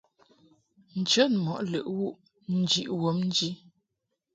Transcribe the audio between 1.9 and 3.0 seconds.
wuʼ njiʼ